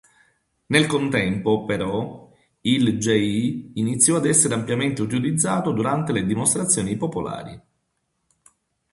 Nel 0.65 0.87
contempo, 0.87 1.63
però, 1.63 2.27
il 2.61 2.97
"Ji" 2.97 3.69
iniziò 3.75 4.15
ad 4.15 4.25
essere 4.25 4.55
ampiamente 4.55 5.03
utilizzato 5.03 5.71
durante 5.73 6.11
le 6.11 6.25
dimostrazioni 6.25 6.97
popolari. 6.97 7.61